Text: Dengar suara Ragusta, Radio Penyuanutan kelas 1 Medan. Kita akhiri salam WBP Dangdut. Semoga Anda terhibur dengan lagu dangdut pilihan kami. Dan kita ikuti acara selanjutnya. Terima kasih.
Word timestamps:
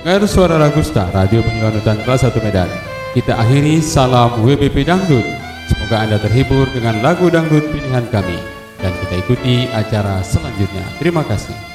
Dengar 0.00 0.24
suara 0.24 0.56
Ragusta, 0.56 1.12
Radio 1.12 1.44
Penyuanutan 1.44 2.00
kelas 2.00 2.24
1 2.24 2.40
Medan. 2.40 2.72
Kita 3.12 3.36
akhiri 3.36 3.84
salam 3.84 4.32
WBP 4.40 4.88
Dangdut. 4.88 5.28
Semoga 5.68 6.00
Anda 6.00 6.16
terhibur 6.16 6.64
dengan 6.72 7.04
lagu 7.04 7.28
dangdut 7.28 7.68
pilihan 7.68 8.08
kami. 8.08 8.40
Dan 8.80 8.96
kita 8.96 9.20
ikuti 9.20 9.68
acara 9.68 10.24
selanjutnya. 10.24 10.88
Terima 10.96 11.20
kasih. 11.20 11.69